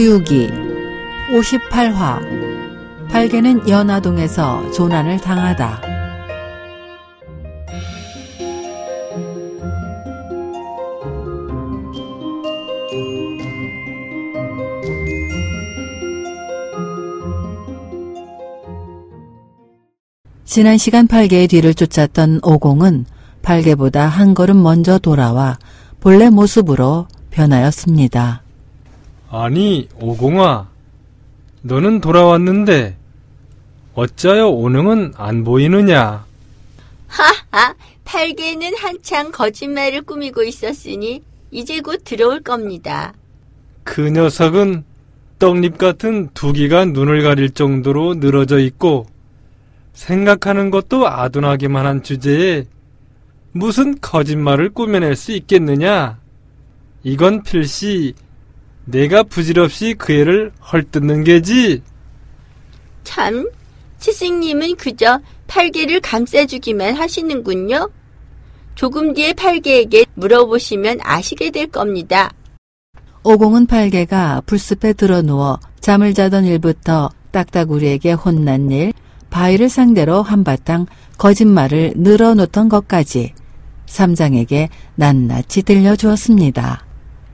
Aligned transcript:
서유기 0.00 0.48
58화 1.28 3.10
팔개는 3.10 3.68
연화동에서 3.68 4.70
조난을 4.70 5.18
당하다. 5.18 5.82
지난 20.46 20.78
시간 20.78 21.06
팔개의 21.06 21.46
뒤를 21.48 21.74
쫓았던 21.74 22.40
오공은 22.42 23.04
팔개보다 23.42 24.06
한 24.06 24.32
걸음 24.32 24.62
먼저 24.62 24.98
돌아와 24.98 25.58
본래 26.00 26.30
모습으로 26.30 27.06
변하였습니다. 27.30 28.44
아니, 29.32 29.88
오공아. 29.94 30.68
너는 31.62 32.00
돌아왔는데, 32.00 32.96
어찌하여 33.94 34.48
오능은 34.48 35.12
안 35.16 35.44
보이느냐? 35.44 36.24
하하, 37.06 37.74
팔개는 38.04 38.76
한창 38.76 39.30
거짓말을 39.30 40.02
꾸미고 40.02 40.42
있었으니 40.42 41.22
이제 41.52 41.80
곧 41.80 42.02
들어올 42.04 42.40
겁니다. 42.40 43.14
그 43.84 44.08
녀석은 44.08 44.82
떡잎 45.38 45.78
같은 45.78 46.28
두 46.34 46.52
기가 46.52 46.84
눈을 46.84 47.22
가릴 47.22 47.50
정도로 47.50 48.14
늘어져 48.14 48.58
있고, 48.58 49.06
생각하는 49.92 50.70
것도 50.70 51.06
아둔하기만 51.06 51.86
한 51.86 52.02
주제에 52.02 52.64
무슨 53.52 54.00
거짓말을 54.00 54.70
꾸며낼 54.70 55.14
수 55.14 55.30
있겠느냐? 55.32 56.18
이건 57.04 57.44
필시 57.44 58.14
내가 58.90 59.22
부질없이 59.22 59.94
그 59.96 60.12
애를 60.12 60.52
헐뜯는 60.72 61.24
게지. 61.24 61.82
참, 63.04 63.48
스승님은 63.98 64.76
그저 64.76 65.20
팔개를 65.46 66.00
감싸주기만 66.00 66.94
하시는군요. 66.94 67.90
조금 68.74 69.12
뒤에 69.12 69.32
팔개에게 69.34 70.06
물어보시면 70.14 71.00
아시게 71.02 71.50
될 71.50 71.66
겁니다. 71.66 72.30
오공은 73.22 73.66
팔개가 73.66 74.42
풀숲에 74.46 74.94
들어 74.94 75.20
누워 75.20 75.58
잠을 75.80 76.14
자던 76.14 76.46
일부터 76.46 77.10
딱따구리에게 77.32 78.12
혼난 78.12 78.70
일, 78.70 78.92
바위를 79.28 79.68
상대로 79.68 80.22
한바탕 80.22 80.86
거짓말을 81.18 81.94
늘어놓던 81.96 82.68
것까지 82.68 83.34
삼장에게 83.86 84.68
낱낱이 84.94 85.62
들려주었습니다. 85.62 86.84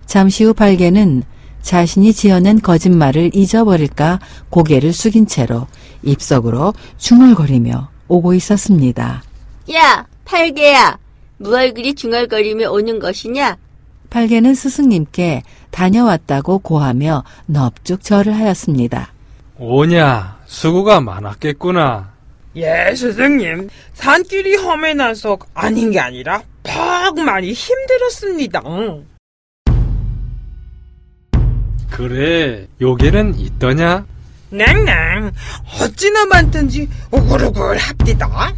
잠시 0.07 0.45
후 0.45 0.55
팔개는 0.55 1.23
자신이 1.67 2.12
지어낸 2.12 2.61
거짓말을 2.61 3.33
잊어버릴까 3.34 4.20
고개를 4.50 4.92
숙인 4.92 5.27
채로 5.27 5.67
입속으로 6.05 6.75
중얼거리며 6.97 7.91
오고 8.06 8.34
있었습니다. 8.34 9.25
야, 9.75 10.06
팔개야, 10.25 10.97
무얼 11.39 11.75
그리 11.75 11.97
중얼거리며 11.97 12.70
오는 12.70 13.00
것이냐? 13.00 13.56
팔개는 14.11 14.55
스승님께 14.55 15.42
다녀왔다고 15.72 16.61
고하며 16.61 17.25
넙죽 17.47 18.05
절을 18.05 18.33
하였습니다. 18.33 19.12
오냐, 19.59 20.39
수고가 20.47 21.00
많았겠구나. 21.00 22.12
예, 22.55 22.94
스승님. 22.94 23.69
산길이 23.94 24.55
험해 24.55 24.94
나서 24.94 25.37
아닌 25.53 25.91
게 25.91 25.99
아니라 25.99 26.44
퍽 26.62 27.19
많이 27.19 27.53
힘들었습니다. 27.53 28.62
그래, 31.97 32.67
요게는 32.79 33.39
있더냐? 33.39 34.05
냉냉, 34.51 35.33
어찌나 35.81 36.27
많든지 36.27 36.91
오글오글 37.11 37.79
합디다. 37.79 38.53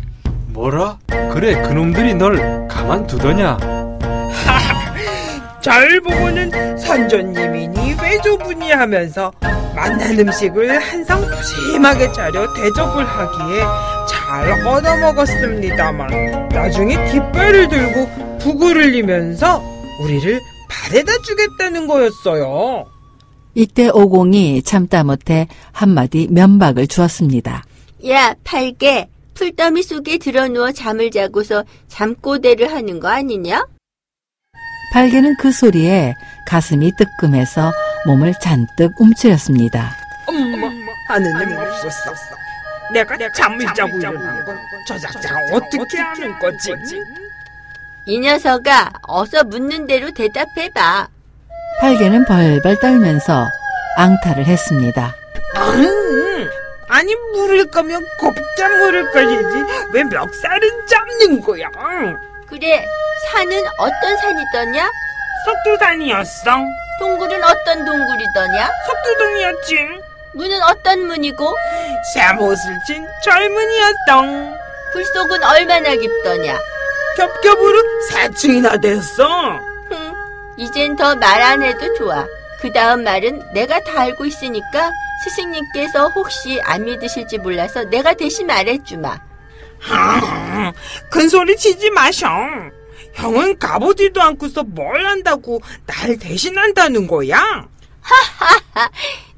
뭐라? 0.49 0.99
그래, 1.33 1.63
그놈들이 1.63 2.15
널 2.15 2.67
가만두더냐? 2.67 3.57
절 5.63 6.01
보고는 6.01 6.79
선조님이니 6.79 7.95
외조분이 8.03 8.73
하면서 8.73 9.31
만난 9.77 10.19
음식을 10.19 10.77
한상 10.81 11.21
푸짐하게 11.21 12.11
차려 12.11 12.53
대접을 12.55 13.07
하기에 13.07 13.63
잘 14.09 14.67
얻어먹었습니다만 14.67 16.49
나중에 16.49 17.13
깃발을 17.13 17.69
들고 17.69 18.39
북을 18.41 18.83
흘리면서 18.83 19.63
우리를 20.01 20.41
발에다 20.69 21.13
주겠다는 21.23 21.87
거였어요. 21.87 22.98
이때 23.59 23.89
오공이 23.89 24.63
참다 24.63 25.03
못해 25.03 25.49
한마디 25.73 26.29
면박을 26.31 26.87
주었습니다. 26.87 27.65
야, 28.07 28.33
팔개, 28.45 29.09
풀더미 29.35 29.83
속에 29.83 30.19
들어누워 30.19 30.71
잠을 30.71 31.11
자고서 31.11 31.65
잠꼬대를 31.89 32.71
하는 32.71 33.01
거 33.01 33.09
아니냐? 33.09 33.67
팔개는 34.93 35.35
그 35.41 35.51
소리에 35.51 36.15
가슴이 36.47 36.93
뜨끔해서 36.97 37.73
몸을 38.07 38.33
잔뜩 38.41 38.93
움츠렸습니다. 39.01 39.91
엄마, 40.29 40.71
하느님 41.09 41.59
없었어. 41.59 42.13
내가 42.93 43.19
잠을 43.35 43.67
자고 43.75 43.99
일어난 43.99 44.45
건 44.45 44.57
저자자가 44.87 45.37
어떻게 45.53 45.99
하는 45.99 46.39
거지? 46.39 46.73
이 48.07 48.21
녀석아, 48.21 48.93
어서 49.03 49.43
묻는 49.43 49.89
대로 49.89 50.13
대답해봐. 50.13 51.09
팔개는 51.81 52.25
벌벌 52.25 52.77
떨면서 52.81 53.49
앙탈을 53.97 54.45
했습니다. 54.47 55.15
음, 55.57 56.51
아니 56.89 57.15
물을 57.33 57.67
거면 57.67 58.05
곱게 58.19 58.69
물을 58.69 59.11
거야지 59.13 59.57
왜 59.93 60.05
멱살은 60.05 60.87
잡는 60.87 61.41
거야? 61.41 61.69
그래, 62.49 62.85
산은 63.33 63.63
어떤 63.79 64.17
산이더냐? 64.19 64.91
석두산이었어. 65.45 66.51
동굴은 67.01 67.45
어떤 67.45 67.85
동굴이더냐? 67.85 68.71
석두동이었지. 68.87 69.77
문은 70.35 70.63
어떤 70.65 71.07
문이고? 71.07 71.55
쇠못을 72.15 72.57
친 72.87 73.07
젊은이였던. 73.23 74.59
불 74.93 75.05
속은 75.05 75.45
얼마나 75.45 75.95
깊더냐? 75.95 76.59
겹겹으로 77.17 77.79
사층이나 78.11 78.77
됐어. 78.79 79.61
흥, 80.59 80.65
이젠 80.65 80.97
더 80.97 81.15
말 81.15 81.41
안 81.43 81.63
해도 81.63 81.93
좋아. 81.95 82.27
그 82.61 82.73
다음 82.73 83.05
말은 83.05 83.53
내가 83.55 83.79
다 83.85 84.01
알고 84.03 84.27
있으니까 84.27 84.91
스승님께서 85.25 86.09
혹시 86.09 86.61
안 86.63 86.85
믿으실지 86.85 87.39
몰라서 87.39 87.85
내가 87.85 88.15
대신 88.15 88.47
말해주마. 88.47 89.19
아, 89.91 90.73
큰 91.11 91.29
소리 91.29 91.57
치지 91.57 91.91
마셔. 91.91 92.29
형은 93.15 93.59
가보지도 93.59 94.21
않고서 94.21 94.63
뭘 94.65 95.07
한다고 95.07 95.61
날 95.87 96.17
대신한다는 96.19 97.07
거야? 97.07 97.67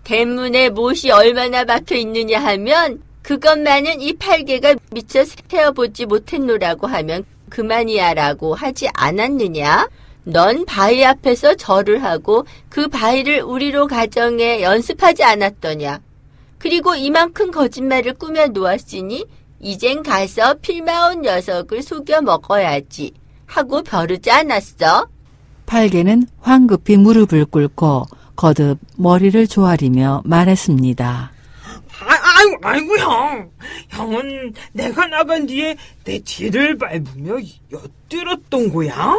대문에 0.04 0.70
못이 0.70 1.10
얼마나 1.10 1.64
박혀 1.64 1.94
있느냐 1.96 2.40
하면 2.40 3.02
그것만은 3.22 4.00
이 4.00 4.14
팔개가 4.14 4.74
미처 4.92 5.24
세어보지 5.24 6.06
못했노라고 6.06 6.86
하면 6.86 7.24
그만이야라고 7.48 8.54
하지 8.54 8.88
않았느냐? 8.94 9.88
넌 10.24 10.64
바위 10.66 11.04
앞에서 11.04 11.54
절을 11.56 12.02
하고 12.02 12.46
그 12.68 12.88
바위를 12.88 13.42
우리로 13.42 13.86
가정해 13.86 14.62
연습하지 14.62 15.24
않았더냐? 15.24 16.00
그리고 16.58 16.94
이만큼 16.94 17.50
거짓말을 17.50 18.14
꾸며 18.14 18.48
놓았으니 18.48 19.24
이젠 19.60 20.02
가서 20.02 20.54
필마온 20.54 21.22
녀석을 21.22 21.82
속여 21.82 22.22
먹어야지 22.22 23.12
하고 23.46 23.82
벼르지 23.82 24.30
않았어? 24.30 25.08
팔개는 25.66 26.26
황급히 26.40 26.96
무릎을 26.96 27.46
꿇고 27.46 28.06
거듭 28.36 28.78
머리를 28.96 29.46
조아리며 29.46 30.22
말했습니다. 30.24 31.32
아, 32.02 32.14
아이고, 32.38 32.58
아이고, 32.62 32.98
형. 32.98 33.50
형은 33.90 34.54
내가 34.72 35.06
나간 35.06 35.46
뒤에 35.46 35.76
내 36.04 36.18
뒤를 36.20 36.78
밟으며 36.78 37.36
엿들었던 37.70 38.72
거야? 38.72 39.14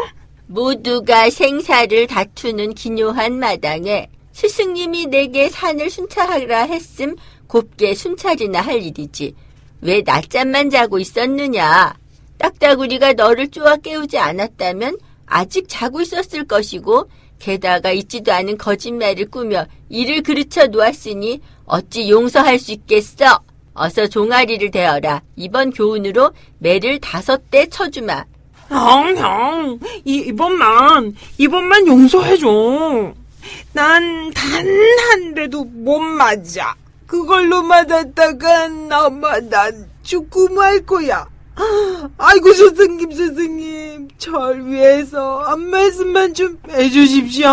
모두가 0.51 1.29
생사를 1.29 2.07
다투는 2.07 2.73
기묘한 2.73 3.39
마당에 3.39 4.09
스승님이 4.33 5.05
내게 5.05 5.49
산을 5.49 5.89
순찰하라 5.89 6.63
했음 6.63 7.15
곱게 7.47 7.95
순찰이나 7.95 8.59
할 8.59 8.81
일이지. 8.83 9.33
왜 9.79 10.01
낮잠만 10.05 10.69
자고 10.69 10.99
있었느냐? 10.99 11.93
딱따구리가 12.37 13.13
너를 13.13 13.47
쪼아 13.49 13.77
깨우지 13.77 14.17
않았다면 14.17 14.97
아직 15.25 15.67
자고 15.69 16.01
있었을 16.01 16.45
것이고 16.45 17.09
게다가 17.39 17.91
있지도 17.91 18.33
않은 18.33 18.57
거짓말을 18.57 19.29
꾸며 19.29 19.65
이를 19.87 20.21
그르쳐 20.21 20.67
놓았으니 20.67 21.39
어찌 21.65 22.09
용서할 22.09 22.59
수 22.59 22.73
있겠어? 22.73 23.39
어서 23.73 24.05
종아리를 24.05 24.69
대어라. 24.69 25.21
이번 25.37 25.71
교훈으로 25.71 26.31
매를 26.59 26.99
다섯 26.99 27.49
대 27.49 27.67
쳐주마. 27.67 28.25
형, 28.71 29.17
형, 29.17 29.79
이, 30.05 30.15
이번만, 30.27 31.13
이번만 31.37 31.87
용서해줘. 31.87 33.13
난 33.73 34.31
단 34.33 34.65
한 35.11 35.33
대도 35.33 35.63
못 35.65 35.99
맞아. 35.99 36.73
그걸로 37.07 37.61
맞았다간 37.63 38.89
아마 38.91 39.39
난 39.41 39.87
죽고 40.03 40.49
말 40.53 40.79
거야. 40.85 41.27
아이고 42.17 42.53
스승님 42.53 43.11
스승님 43.11 44.07
절 44.17 44.65
위해서 44.65 45.41
한 45.41 45.59
말씀만 45.69 46.33
좀 46.33 46.57
해주십시오. 46.69 47.49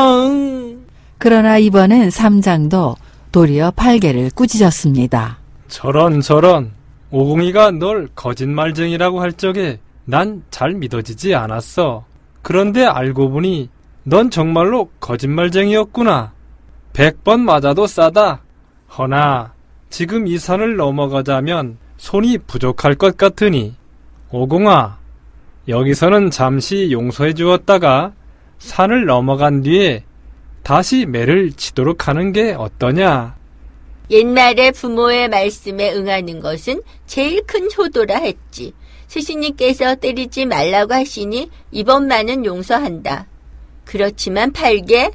그러나 1.19 1.59
이번엔 1.59 2.11
삼장도 2.11 2.97
도리어 3.32 3.73
팔개를 3.73 4.31
꾸짖었습니다. 4.35 5.38
저런 5.69 6.21
저런 6.21 6.71
오공이가 7.11 7.73
널 7.73 8.09
거짓말쟁이라고 8.14 9.21
할 9.21 9.32
적에 9.32 9.81
난 10.08 10.43
잘 10.50 10.72
믿어지지 10.72 11.34
않았어. 11.34 12.06
그런데 12.40 12.84
알고 12.87 13.28
보니 13.31 13.69
넌 14.05 14.31
정말로 14.31 14.88
거짓말쟁이였구나. 15.00 16.32
백 16.94 17.22
번 17.22 17.40
맞아도 17.40 17.87
싸다. 17.87 18.40
허나 18.96 19.52
지금 19.90 20.26
이 20.26 20.38
산을 20.38 20.76
넘어가자면 20.76 21.76
손이 21.99 22.38
부족할 22.46 22.94
것 22.94 23.19
같으니 23.19 23.75
오공아 24.31 24.99
여기서는 25.69 26.31
잠시 26.31 26.90
용서해 26.90 27.34
주었다가 27.34 28.12
산을 28.58 29.04
넘어간 29.04 29.62
뒤에 29.62 30.04
다시 30.62 31.04
매를 31.04 31.52
치도록 31.52 32.08
하는 32.08 32.32
게 32.32 32.54
어떠냐? 32.54 33.37
옛날에 34.11 34.70
부모의 34.70 35.28
말씀에 35.28 35.93
응하는 35.94 36.40
것은 36.40 36.81
제일 37.06 37.43
큰 37.46 37.69
효도라 37.76 38.16
했지. 38.16 38.72
스승님께서 39.08 39.96
때리지 39.96 40.46
말라고 40.46 40.94
하시니 40.94 41.50
이번만은 41.72 42.44
용서한다. 42.44 43.26
그렇지만 43.84 44.52
팔게 44.52 45.10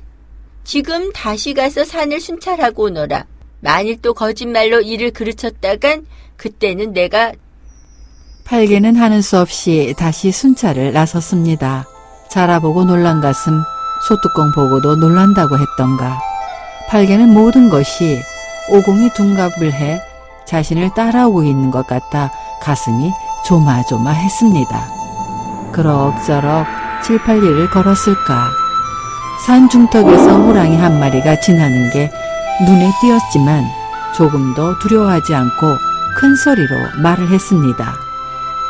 지금 0.63 1.11
다시 1.13 1.53
가서 1.53 1.83
산을 1.85 2.19
순찰하고 2.19 2.85
오너라. 2.85 3.25
만일 3.61 4.01
또 4.01 4.13
거짓말로 4.13 4.81
일을 4.81 5.11
그르쳤다간 5.11 6.05
그때는 6.35 6.91
내가 6.93 7.31
팔개는 8.45 8.95
하는 8.97 9.21
수 9.21 9.39
없이 9.39 9.93
다시 9.97 10.31
순찰을 10.31 10.91
나섰습니다. 10.91 11.87
자라보고 12.29 12.83
놀란 12.83 13.21
가슴, 13.21 13.61
소뚜껑 14.07 14.51
보고도 14.53 14.97
놀란다고 14.97 15.57
했던가. 15.57 16.19
팔개는 16.89 17.29
모든 17.29 17.69
것이 17.69 18.19
오공이 18.69 19.11
둔갑을 19.13 19.71
해 19.71 20.01
자신을 20.45 20.93
따라오고 20.93 21.43
있는 21.43 21.71
것 21.71 21.87
같아 21.87 22.31
가슴이 22.61 23.11
조마조마했습니다. 23.45 24.87
그럭저럭 25.71 26.65
7, 27.03 27.19
8리를 27.19 27.69
걸었을까. 27.71 28.49
산 29.45 29.67
중턱에서 29.69 30.37
호랑이 30.43 30.77
한 30.77 30.99
마리가 30.99 31.39
지나는 31.41 31.89
게 31.91 32.09
눈에 32.65 32.91
띄었지만 33.01 33.65
조금도 34.15 34.79
두려워하지 34.79 35.33
않고 35.35 35.77
큰 36.17 36.35
소리로 36.35 36.75
말을 37.01 37.29
했습니다. 37.29 37.93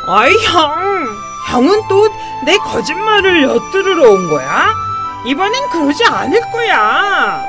아이 0.07 0.33
형, 0.45 0.71
형은 1.49 1.87
또 1.87 2.07
내 2.45 2.57
거짓말을 2.57 3.43
엿들으러 3.43 4.11
온 4.11 4.29
거야? 4.29 4.67
이번엔 5.25 5.69
그러지 5.69 6.03
않을 6.05 6.41
거야. 6.51 7.41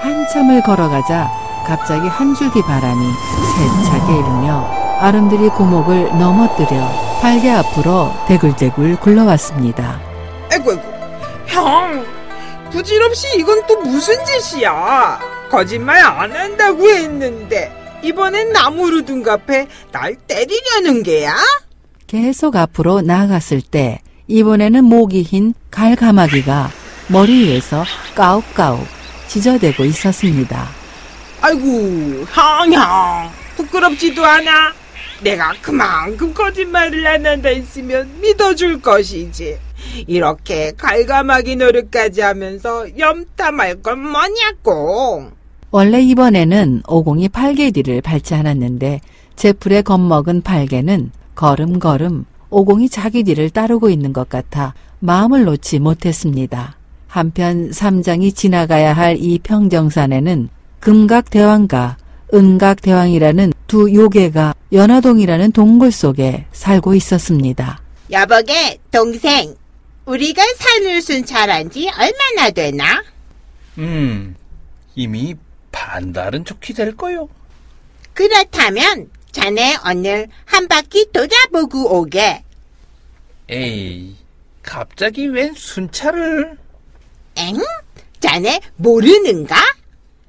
한참을 0.00 0.62
걸어가자 0.62 1.28
갑자기 1.66 2.06
한 2.06 2.32
줄기 2.34 2.62
바람이 2.62 3.12
세차게 3.56 4.12
일으며 4.12 4.85
아름드리 4.98 5.48
고목을 5.50 6.18
넘어뜨려 6.18 7.18
팔개 7.20 7.50
앞으로 7.50 8.12
대굴대굴 8.26 8.96
굴러왔습니다. 8.96 10.00
아이고 10.50 10.70
아이고, 10.70 10.82
형, 11.46 12.04
부질없이 12.70 13.38
이건 13.38 13.66
또 13.66 13.80
무슨 13.80 14.14
짓이야? 14.24 15.18
거짓말 15.50 15.98
안 16.04 16.32
한다고 16.32 16.88
했는데 16.88 17.72
이번엔 18.02 18.52
나무로 18.52 19.04
둔갑해 19.04 19.68
날 19.92 20.16
때리려는 20.26 21.02
게야? 21.02 21.34
계속 22.06 22.56
앞으로 22.56 23.00
나아갔을 23.02 23.60
때 23.60 24.00
이번에는 24.28 24.84
목이 24.84 25.22
흰 25.22 25.54
갈가마귀가 25.70 26.70
머리 27.08 27.44
위에서 27.44 27.84
까욱까욱 28.14 28.86
짖어대고 29.28 29.84
있었습니다. 29.84 30.68
아이고, 31.40 32.24
형, 32.32 32.72
형, 32.72 33.30
부끄럽지도 33.56 34.24
않아. 34.24 34.72
내가 35.22 35.52
그만큼 35.62 36.32
거짓말을 36.34 37.06
안 37.06 37.26
한다 37.26 37.48
했으면 37.48 38.10
믿어줄 38.20 38.80
것이지. 38.80 39.58
이렇게 40.06 40.72
갈가마기 40.76 41.56
노릇까지 41.56 42.20
하면서 42.20 42.86
염탐할 42.98 43.82
건 43.82 44.00
뭐냐고. 44.00 45.30
원래 45.70 46.00
이번에는 46.00 46.82
오공이 46.88 47.28
팔개뒤를 47.28 48.00
밟지 48.00 48.34
않았는데 48.34 49.00
제풀에 49.36 49.82
겁먹은 49.82 50.42
팔개는 50.42 51.10
걸음걸음 51.34 52.24
오공이 52.50 52.88
자기 52.88 53.22
뒤를 53.24 53.50
따르고 53.50 53.90
있는 53.90 54.12
것 54.12 54.28
같아 54.28 54.74
마음을 55.00 55.44
놓지 55.44 55.78
못했습니다. 55.80 56.76
한편 57.08 57.72
삼장이 57.72 58.32
지나가야 58.32 58.92
할 58.92 59.16
이 59.18 59.38
평정산에는 59.38 60.48
금각대왕과 60.80 61.96
은각대왕이라는 62.32 63.52
두 63.66 63.92
요괴가 63.92 64.54
연화동이라는 64.72 65.52
동굴 65.52 65.92
속에 65.92 66.46
살고 66.52 66.94
있었습니다. 66.94 67.80
여보게, 68.10 68.78
동생. 68.90 69.54
우리가 70.06 70.42
산을 70.56 71.02
순찰한 71.02 71.70
지 71.70 71.88
얼마나 71.88 72.50
되나? 72.50 73.02
음, 73.78 74.36
이미 74.94 75.34
반달은 75.72 76.44
좋게 76.44 76.74
될 76.74 76.96
거요. 76.96 77.28
그렇다면 78.14 79.10
자네 79.32 79.76
오늘 79.84 80.28
한 80.44 80.68
바퀴 80.68 81.06
돌아보고 81.12 81.98
오게. 81.98 82.42
에이, 83.50 84.16
갑자기 84.62 85.26
웬 85.26 85.52
순찰을? 85.54 86.56
엥? 87.36 87.56
자네 88.20 88.60
모르는가? 88.76 89.56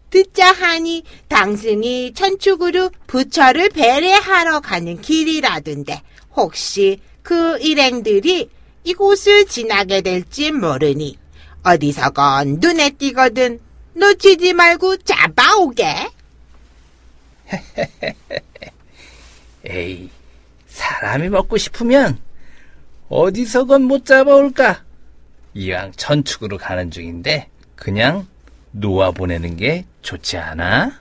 듣자 0.10 0.52
하니 0.52 1.04
당신이 1.28 2.14
천축으로 2.14 2.92
부처를 3.08 3.70
배례하러 3.70 4.62
가는 4.62 5.02
길이라던데 5.02 6.02
혹시 6.36 7.00
그 7.22 7.58
일행들이 7.60 8.50
이곳을 8.84 9.46
지나게 9.46 10.02
될지 10.02 10.52
모르니 10.52 11.18
어디서건 11.64 12.60
눈에 12.62 12.92
띄거든 12.92 13.60
놓치지 13.94 14.54
말고 14.54 14.98
잡아오게. 14.98 16.10
에이, 19.66 20.10
사람이 20.68 21.30
먹고 21.30 21.58
싶으면 21.58 22.20
어디서건 23.10 23.84
못 23.84 24.06
잡아올까? 24.06 24.84
이왕 25.54 25.92
천축으로 25.94 26.58
가는 26.58 26.92
중인데 26.92 27.50
그냥 27.76 28.28
놓아 28.80 29.12
보내는 29.12 29.58
게 29.58 29.86
좋지 30.02 30.38
않아? 30.38 30.92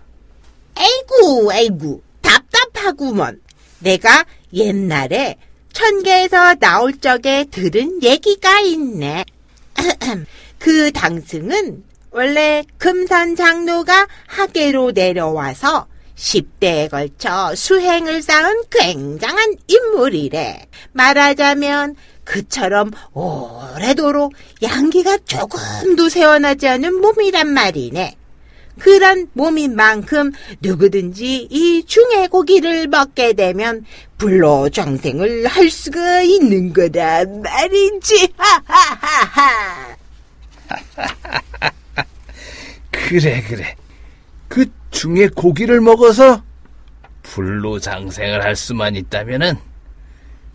에이구, 0.79 1.53
에이구, 1.53 2.01
답답하구먼. 2.21 3.41
내가 3.79 4.25
옛날에 4.53 5.37
천계에서 5.73 6.55
나올 6.55 6.99
적에 6.99 7.45
들은 7.51 8.03
얘기가 8.03 8.61
있네. 8.61 9.25
그 10.59 10.91
당승은 10.93 11.85
원래 12.11 12.65
금산 12.79 13.37
장로가 13.37 14.09
하계로 14.27 14.93
내려와서 14.93 15.87
10대에 16.17 16.91
걸쳐 16.91 17.55
수행을 17.55 18.23
쌓은 18.23 18.63
굉장한 18.71 19.57
인물이래. 19.69 20.67
말하자면 20.93 21.95
그처럼 22.27 22.91
오래도록 23.15 24.35
양기가 24.63 25.19
조금도 25.19 26.11
새어나지 26.11 26.69
않은 26.69 27.01
몸이란 27.01 27.49
말이네. 27.49 28.17
그런 28.79 29.29
몸인 29.33 29.75
만큼 29.75 30.33
누구든지 30.61 31.49
이 31.51 31.85
중의 31.87 32.29
고기를 32.29 32.89
먹게 32.89 33.33
되면 33.33 33.87
불로 34.19 34.69
장생을 34.69 35.47
할 35.47 35.71
수가 35.71 36.21
있는 36.21 36.75
거다 36.75 37.25
말이지. 37.25 38.35
하하하하. 38.37 39.97
그래, 42.91 43.43
그래. 43.49 43.75
그 44.49 44.67
중에 44.91 45.29
고기를 45.29 45.81
먹어서 45.81 46.43
불로 47.23 47.79
장생을 47.79 48.45
할 48.45 48.57
수만 48.57 48.95
있다면은 48.97 49.57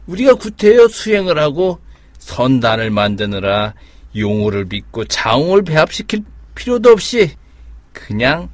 우리가 0.08 0.36
구태여 0.36 0.88
수행을 0.88 1.38
하고 1.40 1.80
선단을 2.20 2.90
만드느라 2.90 3.74
용호를 4.16 4.66
믿고 4.66 5.06
자웅을 5.06 5.64
배합시킬 5.64 6.24
필요도 6.56 6.92
없이 6.92 7.36
그냥 7.94 8.50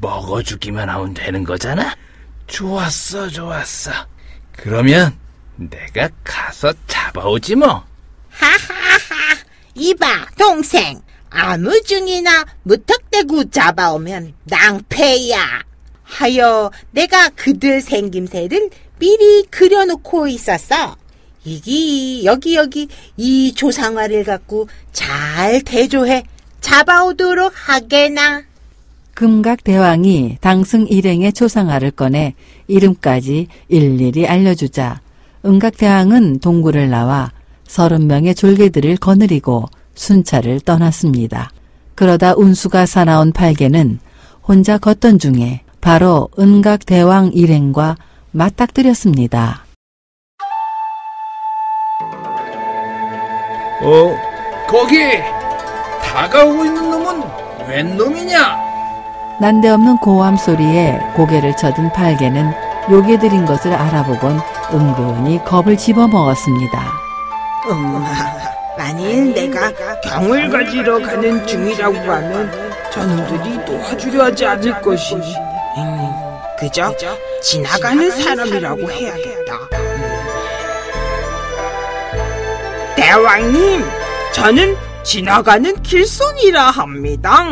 먹어주기만 0.00 0.88
하면 0.88 1.14
되는 1.14 1.44
거잖아. 1.44 1.94
좋았어, 2.46 3.28
좋았어. 3.28 3.90
그러면 4.52 5.16
내가 5.56 6.08
가서 6.24 6.72
잡아오지 6.86 7.56
뭐. 7.56 7.84
하하하. 8.30 9.36
이봐, 9.74 10.26
동생. 10.38 11.00
아무 11.30 11.80
중이나 11.82 12.44
무턱대고 12.62 13.50
잡아오면 13.50 14.34
낭패야. 14.44 15.62
하여 16.02 16.70
내가 16.90 17.30
그들 17.30 17.80
생김새를 17.80 18.68
미리 19.02 19.42
그려놓고 19.50 20.28
있었어. 20.28 20.94
이기 21.44 22.22
여기 22.24 22.54
여기 22.54 22.86
이 23.16 23.52
조상화를 23.52 24.22
갖고 24.22 24.68
잘 24.92 25.60
대조해 25.62 26.22
잡아오도록 26.60 27.52
하게나. 27.52 28.44
금각대왕이 29.14 30.38
당승 30.40 30.86
일행의 30.86 31.32
초상화를 31.32 31.90
꺼내 31.90 32.34
이름까지 32.68 33.48
일일이 33.66 34.28
알려주자 34.28 35.00
은각대왕은 35.44 36.38
동굴을 36.38 36.88
나와 36.88 37.32
서른 37.66 38.06
명의 38.06 38.36
졸개들을 38.36 38.98
거느리고 38.98 39.66
순찰을 39.96 40.60
떠났습니다. 40.60 41.50
그러다 41.96 42.34
운수가 42.36 42.86
사나운 42.86 43.32
팔개는 43.32 43.98
혼자 44.46 44.78
걷던 44.78 45.18
중에 45.18 45.62
바로 45.80 46.28
은각대왕 46.38 47.32
일행과 47.34 47.96
맞닥뜨렸습니다. 48.32 49.64
어, 53.82 54.16
거기! 54.68 54.98
다가오고 56.02 56.64
있는 56.64 56.90
놈은 56.90 57.22
웬 57.68 57.96
놈이냐? 57.96 58.60
난데없는 59.40 59.96
고함 59.98 60.36
소리에 60.36 60.98
고개를 61.16 61.56
쳐든 61.56 61.92
팔개는 61.92 62.52
요괴들인 62.90 63.44
것을 63.44 63.72
알아보곤 63.74 64.40
은근히 64.72 65.42
겁을 65.44 65.76
집어먹었습니다. 65.76 66.92
엄마, 67.68 68.00
만일 68.76 69.32
내가 69.34 69.72
경을 70.04 70.48
가지러 70.48 71.00
가는 71.00 71.46
중이라고 71.46 71.96
하면 71.96 72.50
저놈들이 72.92 73.64
도와주려 73.64 74.24
하지 74.24 74.46
않을 74.46 74.80
것이니 74.80 75.34
음, 75.78 76.12
그저 76.58 76.92
지나가는 77.42 78.10
사람이라고 78.10 78.90
해야겠다. 78.90 79.58
대왕님, 82.96 83.82
저는 84.32 84.76
지나가는 85.02 85.82
길손이라 85.82 86.70
합니다. 86.70 87.44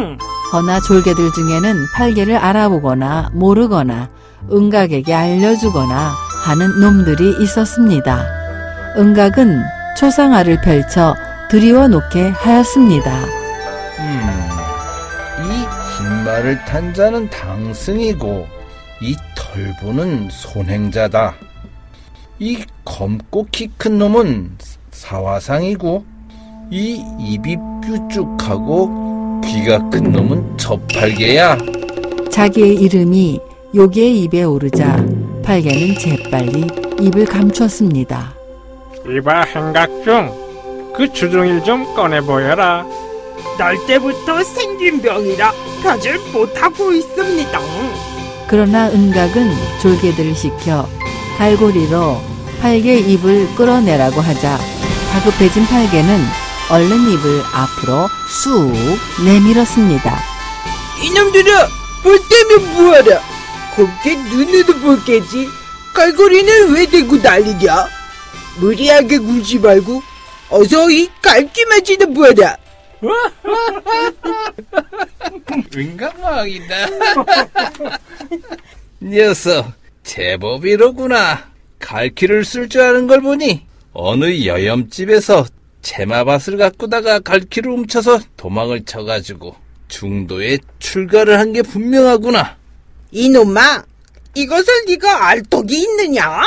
허나 0.52 0.80
졸개들 0.80 1.32
중에는 1.32 1.86
팔개를 1.94 2.36
알아보거나 2.36 3.30
모르거나 3.32 4.08
은각에게 4.50 5.12
알려주거나 5.12 6.14
하는 6.44 6.80
놈들이 6.80 7.36
있었습니다. 7.42 8.24
은각은 8.96 9.62
초상화를 9.98 10.60
펼쳐 10.62 11.14
드리워 11.50 11.88
놓게 11.88 12.30
하였습니다. 12.30 13.10
음, 13.98 14.48
이 15.44 15.66
흰말을 15.98 16.64
탄 16.64 16.94
자는 16.94 17.28
당승이고, 17.28 18.48
이 19.02 19.16
털보는 19.52 20.28
손행자다. 20.30 21.34
이 22.38 22.64
검고 22.84 23.46
키 23.50 23.68
큰 23.76 23.98
놈은 23.98 24.56
사화상이고, 24.92 26.04
이 26.70 27.02
입이 27.18 27.56
뾰족하고 27.82 29.40
귀가 29.44 29.78
큰 29.90 30.12
놈은 30.12 30.56
저팔계야. 30.56 31.58
자기의 32.30 32.76
이름이 32.76 33.40
요괴의 33.74 34.22
입에 34.22 34.42
오르자 34.44 35.04
팔개는 35.42 35.98
재빨리 35.98 36.66
입을 37.00 37.24
감추었습니다. 37.26 38.34
이봐 39.08 39.42
행각중 39.42 40.92
그 40.94 41.12
주둥이를 41.12 41.64
좀 41.64 41.92
꺼내 41.94 42.20
보여라. 42.20 42.86
날 43.58 43.76
때부터 43.86 44.42
생긴 44.44 45.00
병이라 45.02 45.52
벼질 45.82 46.18
못하고 46.32 46.92
있습니다. 46.92 47.58
그러나 48.50 48.90
은각은 48.90 49.48
졸개들을 49.80 50.34
시켜 50.34 50.88
갈고리로 51.38 52.20
팔개의 52.60 53.12
입을 53.12 53.54
끌어내라고 53.54 54.20
하자 54.20 54.58
다급해진 55.12 55.64
팔개는 55.66 56.20
얼른 56.68 57.12
입을 57.12 57.42
앞으로 57.52 58.08
쑥 58.28 58.72
내밀었습니다. 59.24 60.20
이놈들아, 61.04 61.68
볼 62.02 62.20
때면 62.28 62.74
뭐하라? 62.74 63.20
곱게 63.76 64.16
눈으로 64.16 64.74
볼 64.80 65.04
게지. 65.04 65.48
갈고리는 65.94 66.72
왜 66.72 66.86
대고 66.86 67.18
난리냐? 67.18 67.86
무리하게 68.58 69.18
굴지 69.18 69.60
말고 69.60 70.02
어서 70.48 70.90
이좀 70.90 72.14
보라. 72.14 72.56
은강왕이다. 75.76 76.74
녀석, 79.00 79.72
제법이로구나. 80.02 81.50
갈퀴를 81.78 82.44
쓸 82.44 82.68
줄 82.68 82.82
아는 82.82 83.06
걸 83.06 83.20
보니 83.22 83.64
어느 83.94 84.44
여염집에서 84.44 85.46
채마밭을 85.82 86.58
가꾸다가 86.58 87.20
갈퀴를 87.20 87.72
훔쳐서 87.72 88.20
도망을 88.36 88.84
쳐가지고 88.84 89.56
중도에 89.88 90.58
출가를 90.78 91.38
한 91.38 91.52
게 91.52 91.62
분명하구나. 91.62 92.56
이놈아, 93.12 93.82
이것을 94.34 94.84
네가 94.86 95.26
알 95.26 95.42
턱이 95.42 95.72
있느냐? 95.74 96.42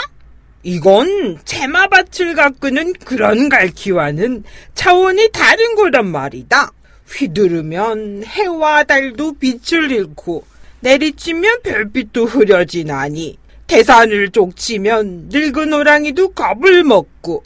이건 0.63 1.37
채마밭을 1.43 2.35
가꾸는 2.35 2.93
그런 3.05 3.49
갈퀴와는 3.49 4.43
차원이 4.75 5.29
다른 5.33 5.75
거란 5.75 6.07
말이다. 6.07 6.71
휘두르면 7.09 8.23
해와 8.25 8.85
달도 8.85 9.33
빛을 9.33 9.91
잃고 9.91 10.45
내리치면 10.79 11.61
별빛도 11.63 12.25
흐려지나니 12.25 13.37
태산을 13.67 14.31
족치면 14.31 15.29
늙은 15.29 15.73
호랑이도 15.73 16.29
겁을 16.29 16.83
먹고 16.83 17.43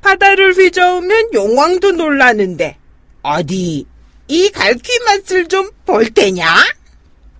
바다를 0.00 0.54
휘저으면 0.54 1.30
용왕도 1.34 1.92
놀라는데 1.92 2.76
어디 3.22 3.86
이 4.28 4.50
갈퀴 4.50 4.88
맛을 5.06 5.46
좀 5.48 5.70
볼 5.86 6.10
테냐? 6.10 6.44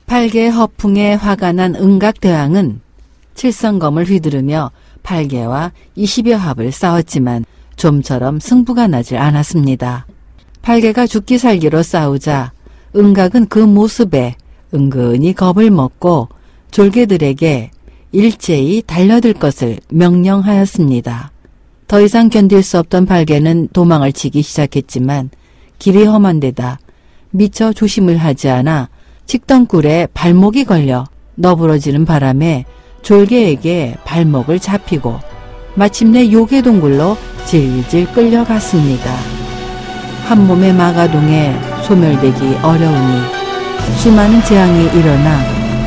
팔개 0.07 0.47
허풍에 0.47 1.15
화가 1.15 1.51
난 1.53 1.75
은각대왕은 1.75 2.81
칠성검을 3.35 4.05
휘두르며 4.05 4.71
팔개와 5.07 5.71
20여 5.97 6.37
합을 6.37 6.73
싸웠지만 6.73 7.45
좀처럼 7.77 8.41
승부가 8.41 8.89
나질 8.89 9.19
않았습니다. 9.19 10.07
팔개가 10.63 11.07
죽기 11.07 11.39
살기로 11.39 11.83
싸우자 11.83 12.53
은각은 12.97 13.47
그 13.47 13.61
모습에 13.61 14.35
은근히 14.75 15.33
겁을 15.33 15.71
먹고 15.71 16.29
졸개들에게 16.73 17.71
일제히 18.11 18.83
달려들 18.85 19.33
것을 19.33 19.79
명령하였습니다. 19.91 21.31
더 21.87 22.01
이상 22.01 22.29
견딜 22.29 22.65
수 22.65 22.79
없던 22.81 23.07
팔개는 23.07 23.69
도망을 23.73 24.13
치기 24.13 24.43
시작했지만 24.43 25.31
길이 25.79 26.05
험한 26.05 26.41
데다 26.41 26.81
미처 27.31 27.73
조심을 27.73 28.17
하지 28.17 28.49
않아 28.49 28.89
직덩굴에 29.27 30.09
발목이 30.15 30.65
걸려 30.65 31.07
너부러지는 31.37 32.07
바람에 32.07 32.65
졸개에게 33.07 33.99
발목을 34.05 34.59
잡히고 34.59 35.21
마침내 35.77 36.33
요괴동굴로 36.33 37.17
질질 37.45 38.13
끌려갔습니다. 38.13 39.15
한 40.25 40.45
몸의 40.49 40.73
마가동에 40.73 41.55
소멸되기 41.85 42.57
어려우니 42.63 43.21
수많은 43.99 44.43
재앙이 44.43 44.87
일어나 44.99 45.39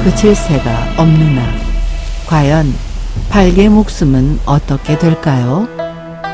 그칠 0.02 0.34
새가 0.34 0.94
없느나 0.96 1.42
과연 2.26 2.74
발개 3.30 3.68
목숨은 3.68 4.40
어떻게 4.46 4.98
될까요? 4.98 5.68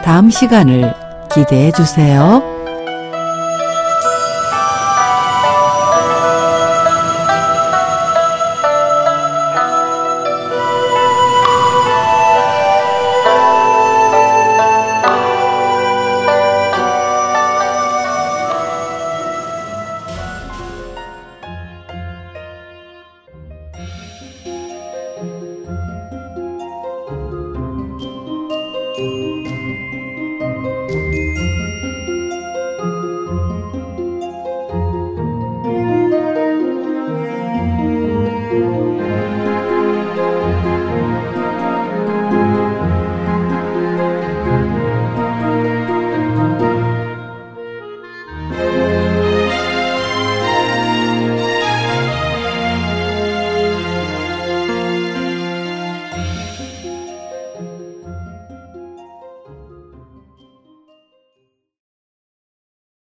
다음 0.03 0.29
시간을 0.29 0.93
기대해 1.33 1.71
주세요. 1.71 2.54